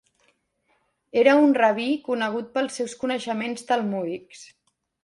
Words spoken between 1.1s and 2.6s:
Era un rabí conegut